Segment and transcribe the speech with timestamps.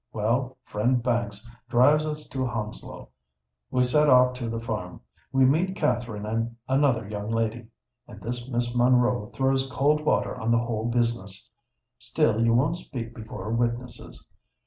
[0.11, 3.09] Well, friend Banks drives us to Hounslow:
[3.69, 9.29] we set off to the farm—we meet Katherine and another young lady—and this Miss Monroe
[9.31, 11.51] throws cold water on the whole business.
[11.99, 14.27] Still you won't speak before witnesses.